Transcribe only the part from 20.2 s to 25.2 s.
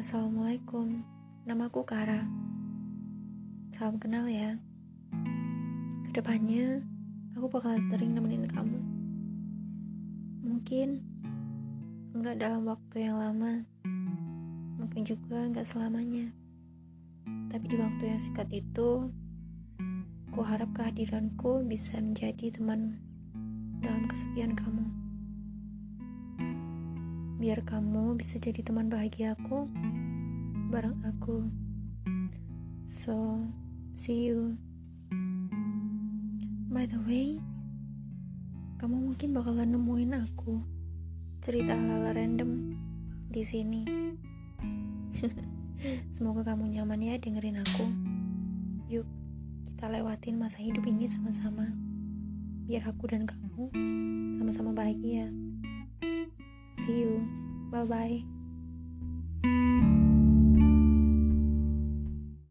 ku harap kehadiranku bisa menjadi teman dalam kesepian kamu.